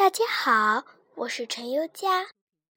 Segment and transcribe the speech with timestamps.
[0.00, 2.26] 大家好，我是陈优佳。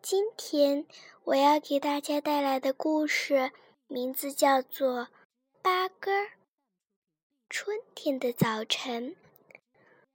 [0.01, 0.85] 今天
[1.23, 3.53] 我要给大家带来的故事
[3.87, 5.03] 名字叫做
[5.61, 6.25] 《八根儿》。
[7.49, 9.15] 春天的早晨，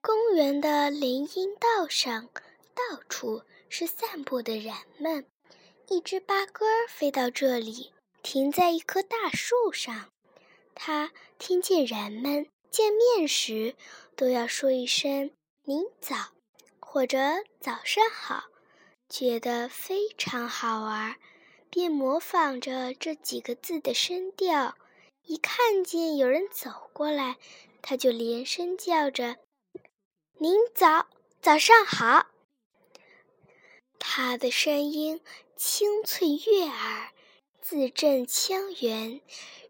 [0.03, 2.29] 公园的林荫道上
[2.75, 5.25] 到处是散步的人们。
[5.89, 10.13] 一只八哥飞到这里，停在一棵大树上。
[10.75, 13.75] 它听见人们见面时
[14.15, 15.31] 都要说一声
[15.65, 16.15] “您早”。
[16.99, 17.17] 或者
[17.61, 18.47] 早上好，
[19.09, 21.15] 觉得非常好玩，
[21.71, 24.77] 便模仿着这几个字的声调。
[25.23, 27.37] 一看见有人走过来，
[27.83, 29.37] 他就连声叫着
[30.39, 31.07] ：“您早，
[31.41, 32.27] 早上好。”
[34.01, 35.21] 他的声音
[35.55, 37.13] 清脆悦耳，
[37.61, 39.21] 字正腔圆，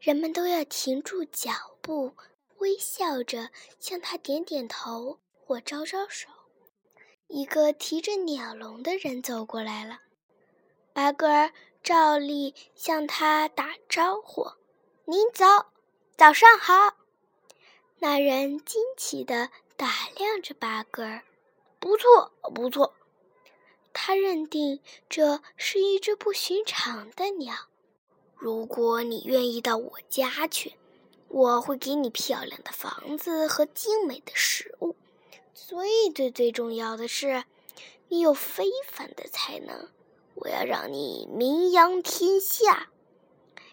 [0.01, 2.15] 人们都要停住脚步，
[2.57, 6.31] 微笑着向他点点头或招招手。
[7.29, 10.01] 一个提着鸟笼的人走过来了，
[10.95, 14.51] 八哥儿照例向他打招呼
[15.05, 15.71] ：“您早，
[16.17, 16.97] 早上好。”
[18.01, 21.23] 那人惊奇地打量着八哥儿
[21.79, 22.95] ，“不错，不错。”
[23.93, 27.55] 他认定这是一只不寻常的鸟。
[28.37, 30.75] 如果你愿意到我家去，
[31.29, 34.97] 我会给你漂亮的房子和精美的食物。
[35.67, 37.43] 最最最重要的是，
[38.09, 39.91] 你有非凡的才能，
[40.37, 42.91] 我要让你名扬天下。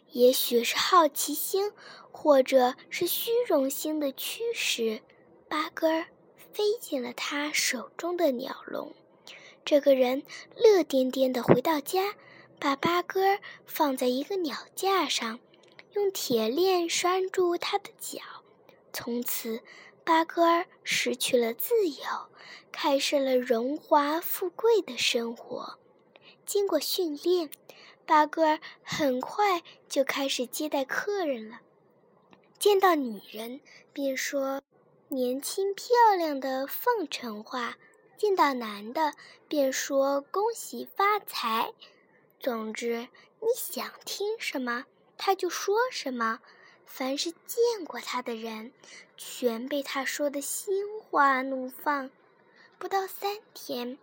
[0.09, 1.71] 也许是好奇心，
[2.11, 5.01] 或者是虚荣心的驱使，
[5.47, 6.07] 八哥儿
[6.53, 8.93] 飞进了他手中的鸟笼。
[9.63, 10.23] 这个人
[10.55, 12.15] 乐颠颠地回到家，
[12.59, 15.39] 把八哥儿放在一个鸟架上，
[15.93, 18.19] 用铁链拴住他的脚，
[18.91, 19.61] 从此。
[20.05, 22.03] 八哥儿失去了自由，
[22.71, 25.79] 开始了荣华富贵的生活。
[26.45, 27.49] 经过训练，
[28.05, 31.59] 八哥儿很快就开始接待客人了。
[32.59, 33.59] 见到女人，
[33.91, 34.61] 便说
[35.07, 37.73] 年轻漂亮的奉承话；
[38.15, 39.15] 见到男的，
[39.47, 41.73] 便说恭喜发财。
[42.39, 43.07] 总之，
[43.39, 44.85] 你想听什么，
[45.17, 46.41] 他就说什么。
[46.85, 48.71] 凡是见过他的人，
[49.17, 52.09] 全被他说的心花怒放。
[52.77, 53.97] 不到三天，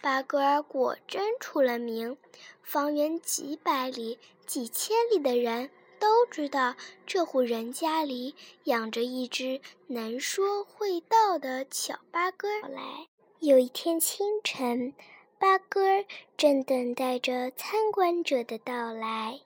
[0.00, 2.16] 八哥儿果真出了名，
[2.62, 6.74] 方圆几百里、几千里的人都知道
[7.06, 12.68] 这户人家里养着一只能说会道的小八哥儿。
[12.68, 13.06] 来，
[13.38, 14.92] 有一天清晨，
[15.38, 16.04] 八哥儿
[16.36, 19.40] 正等待着参观者的到来。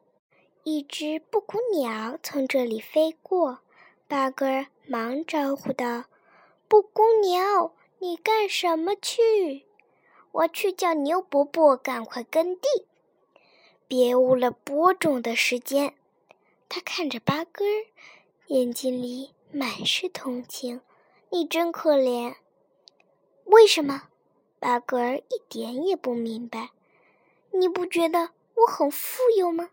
[0.63, 3.61] 一只布谷鸟从这里飞过，
[4.07, 6.05] 八哥忙招呼道
[6.69, 9.65] ：“布谷鸟，你干什么去？
[10.33, 12.69] 我去叫牛伯伯赶快耕地，
[13.89, 15.95] 别误了播种的时间。”
[16.69, 17.65] 他看着八哥，
[18.49, 20.83] 眼睛里满是同情
[21.31, 22.35] ：“你真可怜。”
[23.47, 24.09] 为什么？
[24.59, 26.69] 八哥儿一点也不明白。
[27.53, 29.71] 你不觉得我很富有吗？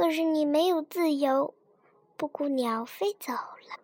[0.00, 1.52] 可是你没有自由，
[2.16, 3.78] 布谷鸟飞走了。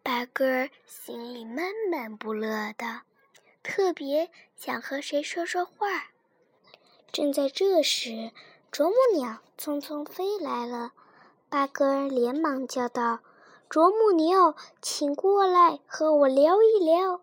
[0.00, 3.00] 八哥儿心里闷闷不乐的，
[3.60, 6.12] 特别想和谁说说话。
[7.10, 8.30] 正在这时，
[8.70, 10.92] 啄木鸟匆匆飞来了。
[11.48, 13.18] 八哥儿连忙叫道
[13.68, 17.20] ：“啄木鸟，请过来和我聊一聊。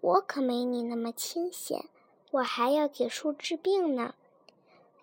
[0.00, 1.90] 我可没你那么清闲，
[2.30, 4.14] 我还要给树治病呢。”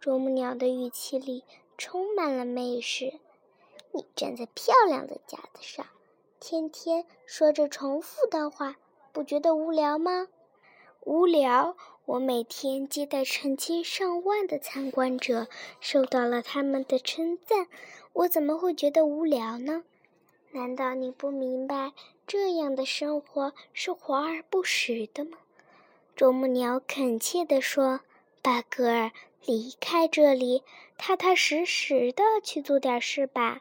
[0.01, 1.43] 啄木鸟的语气里。
[1.85, 3.19] 充满了媚视。
[3.91, 5.85] 你站在漂亮的架子上，
[6.39, 8.77] 天天说着重复的话，
[9.11, 10.29] 不觉得无聊吗？
[11.01, 11.75] 无聊。
[12.05, 15.47] 我每天接待成千上万的参观者，
[15.81, 17.67] 受到了他们的称赞，
[18.13, 19.83] 我怎么会觉得无聊呢？
[20.51, 21.91] 难道你不明白
[22.25, 25.37] 这样的生活是华而不实的吗？
[26.15, 27.99] 啄木鸟恳切地说
[28.43, 29.11] ：“巴格尔。”
[29.45, 30.63] 离开这里，
[30.97, 33.59] 踏踏实实的去做点事吧。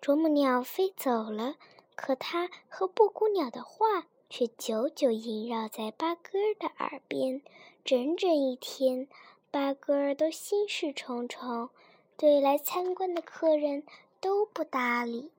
[0.00, 1.56] 啄木鸟飞走了，
[1.96, 7.42] 可它和布谷鸟的话却久久萦绕在八哥儿的耳边。
[7.84, 9.08] 整整一天，
[9.50, 11.70] 八哥儿都心事重重，
[12.16, 13.82] 对来参观的客人
[14.20, 15.32] 都不搭理。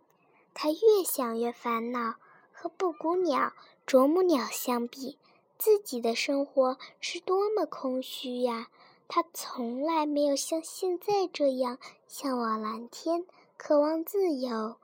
[0.54, 2.16] 他越想越烦恼，
[2.52, 3.54] 和布谷鸟、
[3.86, 5.18] 啄木鸟相比，
[5.62, 8.70] 自己的生活是多么空虚呀！
[9.08, 11.78] 他从来没有像现在这样
[12.08, 13.28] 向往蓝天，
[13.58, 14.78] 渴望自由。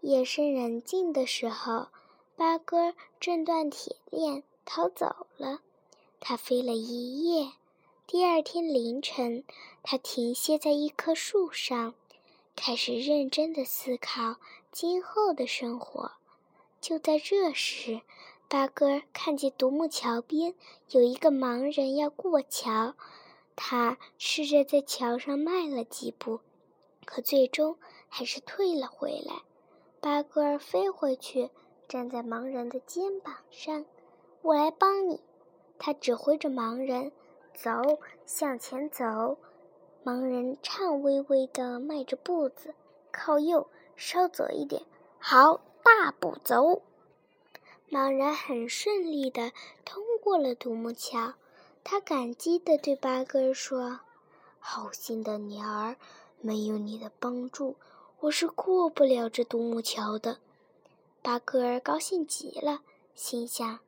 [0.00, 1.86] 夜深人静的时候，
[2.34, 5.60] 八哥挣断铁链逃走了。
[6.18, 7.52] 他飞了一夜。
[8.04, 9.44] 第二天凌晨，
[9.84, 11.94] 他停歇在一棵树上，
[12.56, 14.34] 开始认真的思考
[14.72, 16.10] 今后的生活。
[16.80, 18.02] 就在这时，
[18.48, 20.54] 八哥看见独木桥边
[20.90, 22.94] 有一个盲人要过桥，
[23.56, 26.40] 他试着在桥上迈了几步，
[27.04, 27.76] 可最终
[28.08, 29.42] 还是退了回来。
[30.00, 31.50] 八哥飞回去，
[31.88, 33.84] 站在盲人的肩膀上
[34.42, 35.20] ：“我来帮你。”
[35.78, 37.10] 他指挥着盲人
[37.54, 39.38] 走，向前走。
[40.04, 42.74] 盲人颤巍巍地迈着步子，
[43.10, 43.66] 靠右，
[43.96, 44.82] 稍左一点。
[45.18, 46.82] 好，大步走。
[47.94, 49.52] 盲人很顺利地
[49.84, 51.34] 通过了独木桥，
[51.84, 54.00] 他感激地对八哥说
[54.58, 55.96] ：“好心的鸟儿，
[56.40, 57.76] 没有你的帮助，
[58.18, 60.38] 我是过不了这独木桥的。”
[61.22, 62.80] 八哥儿高兴极了，
[63.14, 63.78] 心想：“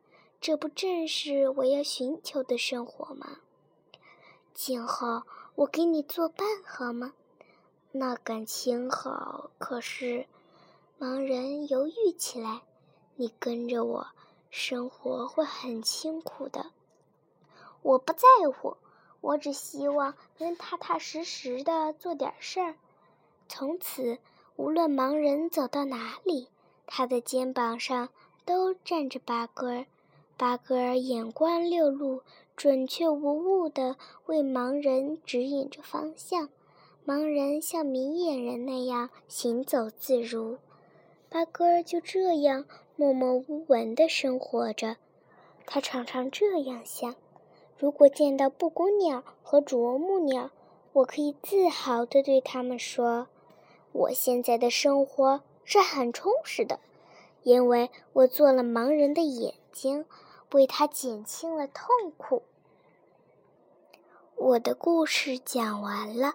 [0.41, 3.39] 这不正是我要寻求的生活吗？
[4.55, 5.25] 今后
[5.57, 7.15] 我给你作伴好吗？”
[7.91, 10.27] 那感情好，可是
[10.97, 12.63] 盲人犹豫起来。
[13.19, 14.09] 你跟着我，
[14.51, 16.67] 生活会很辛苦的。
[17.81, 18.77] 我不在乎，
[19.23, 22.75] 我只希望能踏踏实实的做点事儿。
[23.49, 24.19] 从此，
[24.57, 26.49] 无论盲人走到哪里，
[26.85, 28.11] 他的肩膀上
[28.45, 29.87] 都站着八哥儿。
[30.37, 32.21] 八哥儿眼观六路，
[32.55, 33.97] 准确无误地
[34.27, 36.51] 为盲人指引着方向。
[37.07, 40.59] 盲人像明眼人那样行走自如。
[41.31, 42.67] 八哥儿就这样。
[42.99, 44.97] 默默无闻地生活着，
[45.67, 47.15] 他常常这样想：
[47.77, 50.51] 如果见到布谷鸟和啄木鸟，
[50.95, 53.29] 我可以自豪地对他们说
[53.93, 56.81] ：“我现在的生活是很充实的，
[57.43, 60.07] 因为我做了盲人的眼睛，
[60.53, 62.45] 为他减轻了痛苦。”
[64.37, 66.35] 我的故事讲完了。